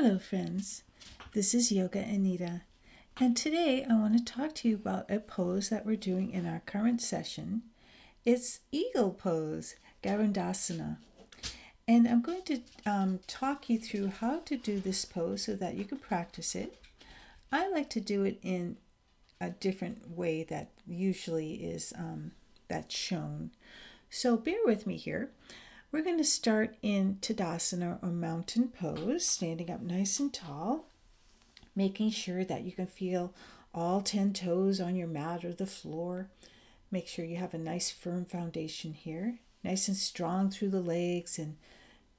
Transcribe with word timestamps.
Hello, 0.00 0.16
friends. 0.16 0.84
This 1.32 1.54
is 1.54 1.72
Yoga 1.72 1.98
Anita, 1.98 2.60
and 3.18 3.36
today 3.36 3.84
I 3.90 3.94
want 3.94 4.16
to 4.16 4.32
talk 4.32 4.54
to 4.54 4.68
you 4.68 4.76
about 4.76 5.10
a 5.10 5.18
pose 5.18 5.70
that 5.70 5.84
we're 5.84 5.96
doing 5.96 6.30
in 6.30 6.46
our 6.46 6.62
current 6.66 7.02
session. 7.02 7.62
It's 8.24 8.60
Eagle 8.70 9.10
Pose, 9.10 9.74
Garudasana. 10.04 10.98
And 11.88 12.06
I'm 12.06 12.22
going 12.22 12.42
to 12.42 12.60
um, 12.86 13.18
talk 13.26 13.68
you 13.68 13.76
through 13.76 14.12
how 14.20 14.38
to 14.38 14.56
do 14.56 14.78
this 14.78 15.04
pose 15.04 15.42
so 15.42 15.56
that 15.56 15.74
you 15.74 15.84
can 15.84 15.98
practice 15.98 16.54
it. 16.54 16.80
I 17.50 17.68
like 17.68 17.90
to 17.90 18.00
do 18.00 18.22
it 18.22 18.38
in 18.40 18.76
a 19.40 19.50
different 19.50 20.16
way 20.16 20.44
that 20.44 20.68
usually 20.86 21.54
is 21.54 21.92
um, 21.98 22.30
that's 22.68 22.94
shown. 22.94 23.50
So 24.10 24.36
bear 24.36 24.60
with 24.64 24.86
me 24.86 24.96
here. 24.96 25.30
We're 25.90 26.02
going 26.02 26.18
to 26.18 26.24
start 26.24 26.76
in 26.82 27.16
Tadasana 27.22 27.98
or 28.02 28.10
mountain 28.10 28.68
pose, 28.68 29.24
standing 29.24 29.70
up 29.70 29.80
nice 29.80 30.20
and 30.20 30.30
tall, 30.30 30.84
making 31.74 32.10
sure 32.10 32.44
that 32.44 32.64
you 32.64 32.72
can 32.72 32.86
feel 32.86 33.32
all 33.72 34.02
10 34.02 34.34
toes 34.34 34.82
on 34.82 34.96
your 34.96 35.06
mat 35.06 35.46
or 35.46 35.54
the 35.54 35.64
floor. 35.64 36.28
Make 36.90 37.08
sure 37.08 37.24
you 37.24 37.36
have 37.36 37.54
a 37.54 37.58
nice 37.58 37.90
firm 37.90 38.26
foundation 38.26 38.92
here, 38.92 39.38
nice 39.64 39.88
and 39.88 39.96
strong 39.96 40.50
through 40.50 40.70
the 40.70 40.82
legs 40.82 41.38
and 41.38 41.56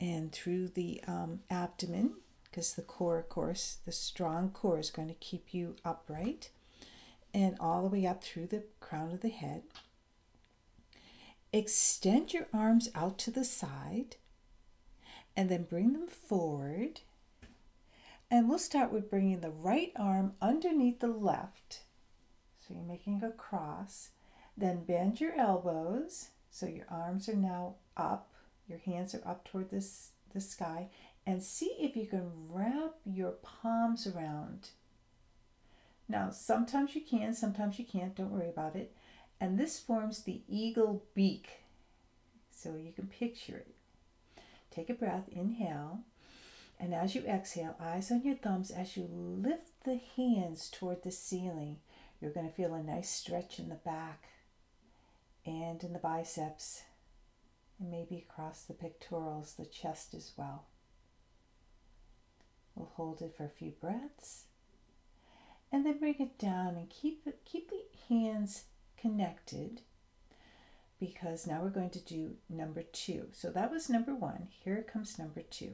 and 0.02 0.32
through 0.32 0.70
the 0.70 1.04
um, 1.08 1.42
abdomen, 1.52 2.14
because 2.46 2.74
the 2.74 2.82
core, 2.82 3.20
of 3.20 3.30
course, 3.30 3.80
the 3.86 3.92
strong 3.92 4.50
core 4.50 4.80
is 4.80 4.90
going 4.90 5.10
to 5.10 5.14
keep 5.16 5.54
you 5.54 5.76
upright, 5.86 6.50
and 7.34 7.56
all 7.60 7.84
the 7.84 7.90
way 7.90 8.08
up 8.08 8.24
through 8.24 8.48
the 8.48 8.64
crown 8.80 9.12
of 9.12 9.20
the 9.20 9.30
head. 9.30 9.62
Extend 11.52 12.34
your 12.34 12.48
arms 12.54 12.90
out 12.94 13.18
to 13.20 13.32
the 13.32 13.44
side 13.44 14.18
and 15.36 15.50
then 15.50 15.64
bring 15.64 15.94
them 15.94 16.08
forward. 16.08 17.02
And 18.30 18.48
we'll 18.48 18.60
start 18.60 18.92
with 18.92 19.10
bringing 19.10 19.40
the 19.40 19.50
right 19.50 19.92
arm 19.96 20.34
underneath 20.42 21.00
the 21.00 21.08
left. 21.08 21.82
So 22.60 22.76
you're 22.76 22.84
making 22.84 23.24
a 23.24 23.32
cross. 23.32 24.10
Then 24.56 24.84
bend 24.84 25.20
your 25.20 25.34
elbows. 25.34 26.30
So 26.52 26.68
your 26.68 26.86
arms 26.90 27.28
are 27.28 27.36
now 27.36 27.76
up. 27.98 28.30
Your 28.68 28.80
hands 28.80 29.16
are 29.16 29.28
up 29.28 29.50
toward 29.50 29.72
this, 29.72 30.12
the 30.34 30.42
sky. 30.42 30.90
And 31.26 31.42
see 31.42 31.76
if 31.80 31.96
you 31.96 32.06
can 32.06 32.30
wrap 32.50 32.96
your 33.06 33.32
palms 33.42 34.06
around. 34.06 34.70
Now, 36.08 36.30
sometimes 36.30 36.94
you 36.94 37.02
can, 37.02 37.34
sometimes 37.34 37.80
you 37.80 37.86
can't. 37.86 38.16
Don't 38.16 38.32
worry 38.32 38.50
about 38.50 38.76
it 38.76 38.94
and 39.40 39.58
this 39.58 39.80
forms 39.80 40.24
the 40.24 40.42
eagle 40.48 41.04
beak. 41.14 41.64
So 42.52 42.76
you 42.76 42.92
can 42.92 43.08
picture 43.08 43.58
it. 43.58 43.74
Take 44.72 44.90
a 44.90 44.94
breath, 44.94 45.30
inhale, 45.32 46.02
and 46.80 46.94
as 46.94 47.16
you 47.16 47.24
exhale, 47.24 47.76
eyes 47.80 48.12
on 48.12 48.24
your 48.24 48.36
thumbs 48.36 48.72
as 48.72 48.96
you 48.96 49.08
lift 49.12 49.84
the 49.84 50.00
hands 50.16 50.70
toward 50.70 51.04
the 51.04 51.12
ceiling. 51.12 51.78
You're 52.22 52.32
going 52.32 52.48
to 52.48 52.54
feel 52.54 52.74
a 52.74 52.84
nice 52.84 53.10
stretch 53.10 53.60
in 53.60 53.70
the 53.70 53.76
back 53.76 54.26
and 55.46 55.84
in 55.84 55.94
the 55.94 56.00
biceps, 56.00 56.84
and 57.80 57.90
maybe 57.90 58.18
across 58.30 58.64
the 58.64 58.74
pectorals, 58.74 59.56
the 59.58 59.66
chest 59.66 60.14
as 60.14 60.32
well. 60.38 60.66
We'll 62.76 62.92
hold 62.96 63.22
it 63.22 63.36
for 63.36 63.46
a 63.46 63.50
few 63.50 63.72
breaths 63.72 64.46
and 65.72 65.86
then 65.86 66.00
bring 66.00 66.16
it 66.20 66.38
down 66.38 66.76
and 66.76 66.90
keep 66.90 67.28
keep 67.46 67.70
the 67.70 67.84
hands 68.08 68.64
connected 69.00 69.82
because 71.00 71.48
now 71.48 71.62
we're 71.62 71.70
going 71.70 71.90
to 71.92 72.00
do 72.00 72.36
number 72.50 72.84
two. 72.84 73.28
So 73.32 73.50
that 73.52 73.72
was 73.72 73.90
number 73.90 74.14
one. 74.14 74.48
Here 74.50 74.84
comes 74.84 75.18
number 75.18 75.42
two. 75.42 75.74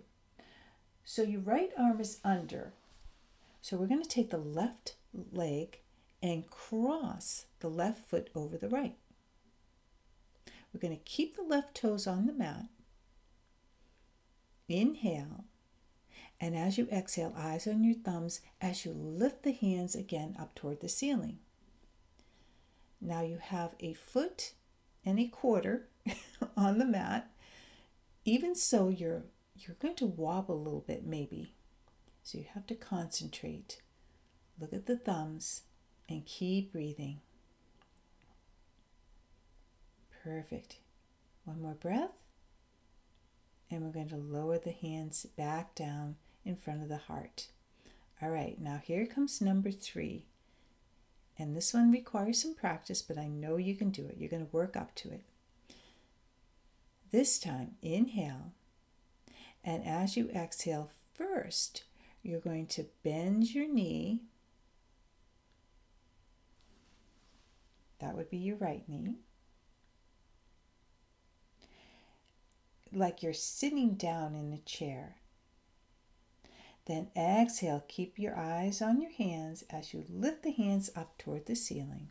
So 1.03 1.23
your 1.23 1.41
right 1.41 1.71
arm 1.77 1.99
is 1.99 2.19
under. 2.23 2.73
So 3.61 3.77
we're 3.77 3.87
going 3.87 4.03
to 4.03 4.09
take 4.09 4.29
the 4.29 4.37
left 4.37 4.95
leg 5.31 5.79
and 6.21 6.49
cross 6.49 7.45
the 7.59 7.69
left 7.69 8.09
foot 8.09 8.29
over 8.35 8.57
the 8.57 8.69
right. 8.69 8.95
We're 10.73 10.79
going 10.79 10.97
to 10.97 11.03
keep 11.03 11.35
the 11.35 11.43
left 11.43 11.75
toes 11.75 12.05
on 12.05 12.27
the 12.27 12.33
mat. 12.33 12.65
Inhale. 14.67 15.45
And 16.39 16.55
as 16.55 16.77
you 16.77 16.87
exhale, 16.91 17.33
eyes 17.37 17.65
on 17.65 17.83
your 17.83 17.95
thumbs 17.95 18.41
as 18.59 18.85
you 18.85 18.91
lift 18.91 19.43
the 19.43 19.53
hands 19.53 19.95
again 19.95 20.35
up 20.37 20.53
toward 20.53 20.81
the 20.81 20.89
ceiling. 20.89 21.39
Now 23.05 23.21
you 23.21 23.37
have 23.37 23.75
a 23.79 23.93
foot 23.93 24.53
and 25.05 25.19
a 25.19 25.27
quarter 25.27 25.87
on 26.57 26.79
the 26.79 26.85
mat. 26.85 27.29
Even 28.25 28.55
so, 28.55 28.89
you're 28.89 29.23
you're 29.55 29.77
going 29.79 29.95
to 29.95 30.05
wobble 30.05 30.55
a 30.55 30.63
little 30.63 30.83
bit 30.85 31.05
maybe. 31.05 31.53
So 32.23 32.39
you 32.39 32.45
have 32.55 32.65
to 32.67 32.75
concentrate. 32.75 33.81
Look 34.59 34.73
at 34.73 34.87
the 34.87 34.97
thumbs 34.97 35.61
and 36.09 36.25
keep 36.25 36.71
breathing. 36.71 37.21
Perfect. 40.23 40.77
One 41.43 41.61
more 41.61 41.75
breath. 41.75 42.17
And 43.69 43.83
we're 43.83 43.91
going 43.91 44.09
to 44.09 44.17
lower 44.17 44.57
the 44.57 44.71
hands 44.71 45.25
back 45.37 45.75
down 45.75 46.15
in 46.43 46.55
front 46.55 46.81
of 46.81 46.89
the 46.89 46.97
heart. 46.97 47.47
All 48.21 48.29
right, 48.29 48.59
now 48.59 48.81
here 48.83 49.05
comes 49.05 49.41
number 49.41 49.71
three. 49.71 50.25
And 51.37 51.55
this 51.55 51.73
one 51.73 51.91
requires 51.91 52.41
some 52.41 52.55
practice, 52.55 53.01
but 53.01 53.17
I 53.17 53.27
know 53.27 53.57
you 53.57 53.75
can 53.75 53.89
do 53.89 54.05
it. 54.05 54.15
You're 54.17 54.29
going 54.29 54.45
to 54.45 54.55
work 54.55 54.77
up 54.77 54.95
to 54.95 55.11
it. 55.11 55.23
This 57.11 57.39
time, 57.39 57.75
inhale. 57.81 58.53
And 59.63 59.85
as 59.85 60.15
you 60.15 60.29
exhale, 60.29 60.91
first, 61.13 61.83
you're 62.23 62.39
going 62.39 62.67
to 62.67 62.85
bend 63.03 63.53
your 63.53 63.67
knee. 63.67 64.21
That 67.99 68.15
would 68.15 68.29
be 68.29 68.37
your 68.37 68.57
right 68.57 68.87
knee. 68.87 69.15
Like 72.93 73.23
you're 73.23 73.33
sitting 73.33 73.95
down 73.95 74.35
in 74.35 74.53
a 74.53 74.57
chair. 74.59 75.15
Then 76.85 77.09
exhale, 77.15 77.83
keep 77.87 78.19
your 78.19 78.37
eyes 78.37 78.81
on 78.81 79.01
your 79.01 79.11
hands 79.11 79.63
as 79.69 79.93
you 79.93 80.05
lift 80.07 80.43
the 80.43 80.51
hands 80.51 80.91
up 80.95 81.17
toward 81.17 81.47
the 81.47 81.55
ceiling. 81.55 82.09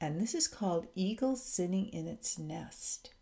And 0.00 0.20
this 0.20 0.34
is 0.34 0.48
called 0.48 0.88
eagle 0.94 1.36
sitting 1.36 1.88
in 1.88 2.06
its 2.06 2.38
nest. 2.38 3.14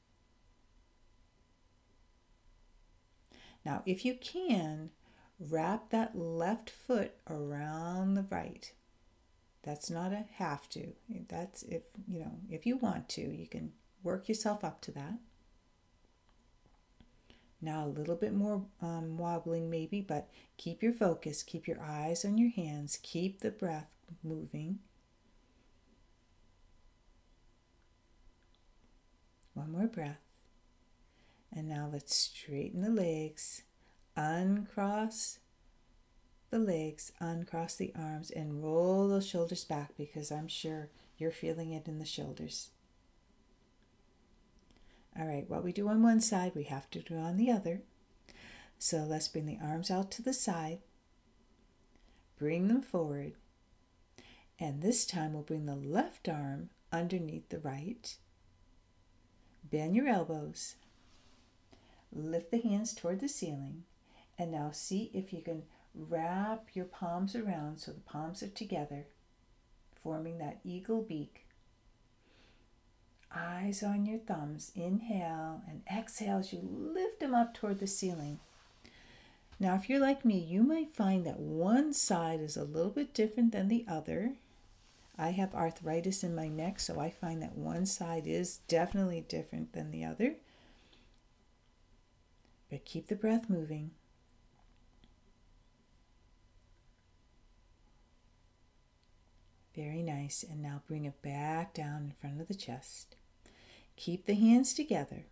Now, 3.64 3.82
if 3.86 4.04
you 4.04 4.14
can, 4.14 4.90
wrap 5.38 5.90
that 5.90 6.16
left 6.16 6.70
foot 6.70 7.12
around 7.28 8.14
the 8.14 8.26
right. 8.30 8.72
That's 9.62 9.90
not 9.90 10.12
a 10.12 10.24
have 10.34 10.68
to. 10.70 10.94
That's 11.28 11.62
if, 11.64 11.82
you 12.08 12.20
know, 12.20 12.38
if 12.50 12.66
you 12.66 12.76
want 12.76 13.08
to, 13.10 13.20
you 13.20 13.46
can 13.46 13.72
work 14.02 14.28
yourself 14.28 14.64
up 14.64 14.80
to 14.82 14.92
that. 14.92 15.18
Now 17.62 17.84
a 17.84 17.88
little 17.88 18.16
bit 18.16 18.32
more 18.32 18.62
um, 18.80 19.18
wobbling 19.18 19.68
maybe, 19.68 20.00
but 20.00 20.28
keep 20.56 20.82
your 20.82 20.94
focus, 20.94 21.42
keep 21.42 21.68
your 21.68 21.80
eyes 21.80 22.24
on 22.24 22.38
your 22.38 22.50
hands, 22.50 22.98
keep 23.02 23.40
the 23.40 23.50
breath 23.50 23.90
moving. 24.22 24.78
One 29.54 29.72
more 29.72 29.86
breath. 29.86 30.20
And 31.52 31.68
now 31.68 31.90
let's 31.92 32.14
straighten 32.14 32.80
the 32.80 32.90
legs, 32.90 33.62
uncross 34.16 35.40
the 36.50 36.58
legs, 36.58 37.12
uncross 37.20 37.74
the 37.76 37.92
arms, 37.96 38.30
and 38.30 38.62
roll 38.62 39.08
those 39.08 39.26
shoulders 39.26 39.64
back 39.64 39.90
because 39.96 40.32
I'm 40.32 40.48
sure 40.48 40.88
you're 41.18 41.30
feeling 41.30 41.72
it 41.72 41.88
in 41.88 41.98
the 41.98 42.04
shoulders. 42.04 42.70
All 45.18 45.26
right, 45.26 45.48
what 45.48 45.64
we 45.64 45.72
do 45.72 45.88
on 45.88 46.02
one 46.02 46.20
side, 46.20 46.52
we 46.54 46.64
have 46.64 46.88
to 46.90 47.00
do 47.00 47.16
on 47.16 47.36
the 47.36 47.50
other. 47.50 47.82
So 48.78 48.98
let's 48.98 49.28
bring 49.28 49.46
the 49.46 49.58
arms 49.62 49.90
out 49.90 50.10
to 50.12 50.22
the 50.22 50.32
side, 50.32 50.78
bring 52.38 52.68
them 52.68 52.80
forward, 52.80 53.34
and 54.58 54.80
this 54.80 55.04
time 55.04 55.34
we'll 55.34 55.42
bring 55.42 55.66
the 55.66 55.74
left 55.74 56.28
arm 56.28 56.70
underneath 56.92 57.48
the 57.50 57.58
right. 57.58 58.16
Bend 59.70 59.94
your 59.94 60.08
elbows, 60.08 60.76
lift 62.12 62.50
the 62.50 62.60
hands 62.60 62.94
toward 62.94 63.20
the 63.20 63.28
ceiling, 63.28 63.84
and 64.38 64.50
now 64.50 64.70
see 64.72 65.10
if 65.12 65.32
you 65.32 65.42
can 65.42 65.64
wrap 65.94 66.68
your 66.72 66.86
palms 66.86 67.34
around 67.34 67.78
so 67.78 67.92
the 67.92 68.00
palms 68.00 68.42
are 68.42 68.48
together, 68.48 69.06
forming 70.02 70.38
that 70.38 70.60
eagle 70.64 71.02
beak 71.02 71.46
eyes 73.34 73.82
on 73.82 74.06
your 74.06 74.18
thumbs. 74.18 74.72
Inhale 74.74 75.62
and 75.68 75.82
exhale 75.90 76.38
as 76.38 76.52
you 76.52 76.60
lift 76.62 77.20
them 77.20 77.34
up 77.34 77.54
toward 77.54 77.78
the 77.78 77.86
ceiling. 77.86 78.40
Now, 79.58 79.74
if 79.74 79.90
you're 79.90 80.00
like 80.00 80.24
me, 80.24 80.38
you 80.38 80.62
might 80.62 80.94
find 80.94 81.26
that 81.26 81.38
one 81.38 81.92
side 81.92 82.40
is 82.40 82.56
a 82.56 82.64
little 82.64 82.90
bit 82.90 83.12
different 83.12 83.52
than 83.52 83.68
the 83.68 83.84
other. 83.86 84.32
I 85.18 85.30
have 85.32 85.54
arthritis 85.54 86.24
in 86.24 86.34
my 86.34 86.48
neck, 86.48 86.80
so 86.80 86.98
I 86.98 87.10
find 87.10 87.42
that 87.42 87.56
one 87.56 87.84
side 87.84 88.26
is 88.26 88.60
definitely 88.68 89.20
different 89.20 89.74
than 89.74 89.90
the 89.90 90.02
other. 90.02 90.36
But 92.70 92.86
keep 92.86 93.08
the 93.08 93.16
breath 93.16 93.50
moving. 93.50 93.90
Very 99.74 100.02
nice. 100.02 100.42
And 100.42 100.62
now 100.62 100.82
bring 100.86 101.04
it 101.04 101.20
back 101.20 101.74
down 101.74 102.04
in 102.04 102.12
front 102.18 102.40
of 102.40 102.48
the 102.48 102.54
chest. 102.54 103.16
Keep 104.00 104.24
the 104.24 104.34
hands 104.34 104.72
together. 104.72 105.26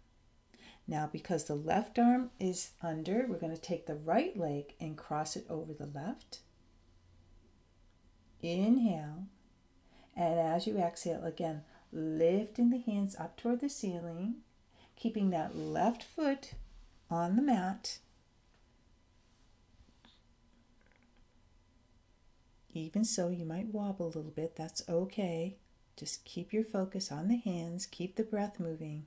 Now, 0.86 1.08
because 1.10 1.44
the 1.44 1.54
left 1.54 1.98
arm 1.98 2.32
is 2.38 2.72
under, 2.82 3.24
we're 3.26 3.38
going 3.38 3.54
to 3.54 3.60
take 3.60 3.86
the 3.86 3.94
right 3.94 4.36
leg 4.36 4.74
and 4.78 4.94
cross 4.94 5.36
it 5.36 5.46
over 5.48 5.72
the 5.72 5.86
left. 5.86 6.40
Inhale. 8.42 9.24
And 10.14 10.38
as 10.38 10.66
you 10.66 10.76
exhale, 10.76 11.24
again, 11.24 11.62
lifting 11.92 12.68
the 12.68 12.76
hands 12.76 13.16
up 13.16 13.38
toward 13.38 13.60
the 13.60 13.70
ceiling, 13.70 14.34
keeping 14.96 15.30
that 15.30 15.56
left 15.56 16.02
foot 16.02 16.52
on 17.10 17.36
the 17.36 17.42
mat. 17.42 18.00
Even 22.74 23.06
so, 23.06 23.30
you 23.30 23.46
might 23.46 23.72
wobble 23.72 24.08
a 24.08 24.14
little 24.14 24.24
bit. 24.24 24.56
That's 24.56 24.86
okay. 24.90 25.56
Just 25.98 26.24
keep 26.24 26.52
your 26.52 26.62
focus 26.62 27.10
on 27.10 27.26
the 27.26 27.36
hands, 27.36 27.84
keep 27.84 28.14
the 28.14 28.22
breath 28.22 28.60
moving. 28.60 29.06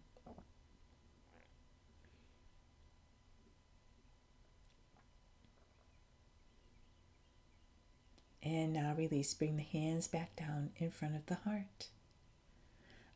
And 8.44 8.74
now 8.74 8.94
release. 8.98 9.34
Bring 9.34 9.56
the 9.56 9.64
hands 9.64 10.10
back 10.10 10.36
down 10.36 10.72
in 10.76 10.92
front 10.92 11.16
of 11.16 11.26
the 11.28 11.36
heart. 11.36 11.88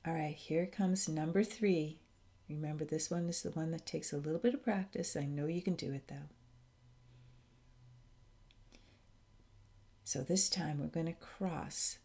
All 0.07 0.13
right, 0.13 0.35
here 0.35 0.67
comes 0.67 1.09
number 1.09 1.43
three. 1.43 1.97
Remember, 2.47 2.85
this 2.85 3.11
one 3.11 3.27
is 3.27 3.41
the 3.41 3.49
one 3.49 3.71
that 3.71 3.85
takes 3.85 4.13
a 4.13 4.17
little 4.17 4.39
bit 4.39 4.53
of 4.53 4.63
practice. 4.63 5.17
I 5.17 5.25
know 5.25 5.47
you 5.47 5.61
can 5.61 5.75
do 5.75 5.91
it 5.91 6.07
though. 6.07 6.29
So 10.05 10.21
this 10.21 10.47
time 10.47 10.79
we're 10.79 10.87
going 10.87 11.07
to 11.07 11.13
cross. 11.13 11.97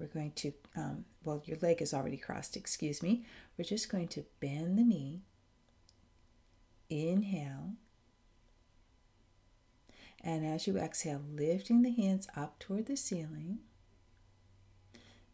We're 0.00 0.06
going 0.06 0.32
to, 0.32 0.52
um, 0.74 1.04
well, 1.24 1.42
your 1.44 1.58
leg 1.60 1.82
is 1.82 1.92
already 1.92 2.16
crossed, 2.16 2.56
excuse 2.56 3.02
me. 3.02 3.26
We're 3.58 3.64
just 3.64 3.92
going 3.92 4.08
to 4.08 4.24
bend 4.40 4.78
the 4.78 4.82
knee. 4.82 5.20
Inhale. 6.88 7.74
And 10.22 10.46
as 10.46 10.66
you 10.66 10.78
exhale, 10.78 11.22
lifting 11.34 11.82
the 11.82 11.92
hands 11.92 12.28
up 12.34 12.58
toward 12.58 12.86
the 12.86 12.96
ceiling. 12.96 13.58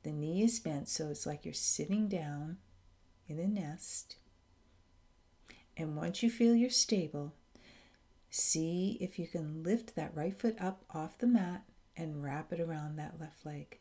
The 0.03 0.13
knee 0.13 0.43
is 0.43 0.59
bent, 0.59 0.89
so 0.89 1.09
it's 1.09 1.27
like 1.27 1.45
you're 1.45 1.55
sitting 1.55 2.09
down 2.09 2.59
in 3.29 3.39
a 3.39 3.47
nest. 3.47 4.17
And 5.77 5.97
once 5.97 6.23
you 6.23 6.31
feel 6.31 6.55
you're 6.55 6.71
stable, 6.71 7.35
see 8.31 8.99
if 9.01 9.19
you 9.19 9.27
can 9.27 9.63
lift 9.63 9.95
that 9.95 10.15
right 10.15 10.39
foot 10.39 10.57
up 10.61 10.85
off 10.91 11.19
the 11.19 11.27
mat 11.27 11.63
and 11.97 12.23
wrap 12.23 12.53
it 12.53 12.61
around 12.61 12.97
that 12.97 13.21
left 13.21 13.47
leg. 13.47 13.79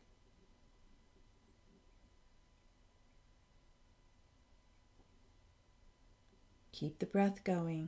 Keep 6.75 6.99
the 6.99 7.05
breath 7.05 7.45
going. 7.45 7.87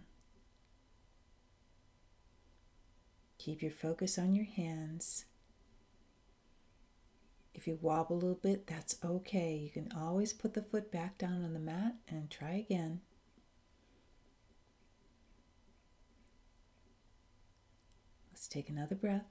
Keep 3.37 3.61
your 3.61 3.71
focus 3.71 4.17
on 4.17 4.33
your 4.33 4.45
hands. 4.45 5.25
If 7.53 7.67
you 7.67 7.77
wobble 7.81 8.15
a 8.15 8.19
little 8.19 8.39
bit, 8.41 8.65
that's 8.65 8.95
okay. 9.03 9.55
You 9.55 9.69
can 9.69 9.91
always 9.91 10.31
put 10.31 10.53
the 10.53 10.61
foot 10.61 10.89
back 10.89 11.17
down 11.17 11.43
on 11.43 11.51
the 11.51 11.59
mat 11.59 11.95
and 12.07 12.29
try 12.29 12.51
again. 12.51 13.01
Let's 18.31 18.47
take 18.47 18.69
another 18.69 18.95
breath. 18.95 19.27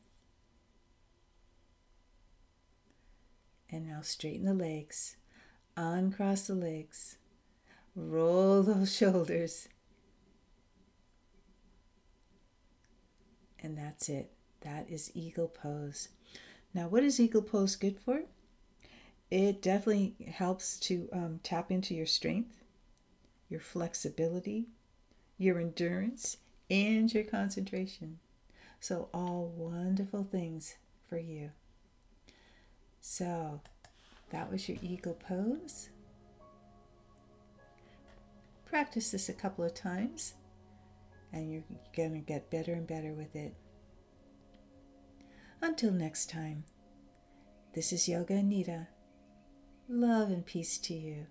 And 3.71 3.87
now 3.89 4.03
straighten 4.03 4.45
the 4.45 4.53
legs, 4.53 5.17
uncross 5.79 6.47
the 6.47 6.55
legs, 6.55 7.17
roll 7.97 8.63
those 8.63 8.95
shoulders. 8.95 9.69
And 13.61 13.77
that's 13.77 14.09
it. 14.09 14.31
That 14.61 14.89
is 14.89 15.11
eagle 15.15 15.49
pose. 15.49 16.09
Now, 16.75 16.89
what 16.89 17.03
is 17.03 17.19
eagle 17.19 17.43
pose 17.43 17.75
good 17.75 17.99
for? 17.99 18.23
It 19.31 19.61
definitely 19.61 20.15
helps 20.29 20.79
to 20.81 21.09
um, 21.13 21.41
tap 21.43 21.73
into 21.73 21.95
your 21.95 22.07
strength, 22.07 22.63
your 23.49 23.61
flexibility, 23.61 24.67
your 25.39 25.59
endurance, 25.59 26.37
and 26.71 27.13
your 27.13 27.25
concentration. 27.25 28.19
So, 28.79 29.09
all 29.13 29.53
wonderful 29.57 30.25
things 30.25 30.77
for 31.09 31.19
you. 31.19 31.51
So, 33.01 33.61
that 34.31 34.51
was 34.51 34.69
your 34.69 34.79
eagle 34.83 35.15
pose. 35.15 35.89
Practice 38.67 39.13
this 39.13 39.29
a 39.29 39.33
couple 39.33 39.65
of 39.65 39.75
times, 39.75 40.35
and 41.33 41.51
you're 41.51 41.65
going 41.97 42.13
to 42.13 42.19
get 42.19 42.51
better 42.51 42.73
and 42.73 42.87
better 42.87 43.15
with 43.15 43.35
it. 43.35 43.55
Until 45.63 45.93
next 45.93 46.29
time, 46.29 46.65
this 47.75 47.93
is 47.93 48.09
Yoga 48.09 48.35
Anita. 48.35 48.89
Love 49.89 50.31
and 50.31 50.45
peace 50.45 50.79
to 50.79 50.95
you. 50.95 51.27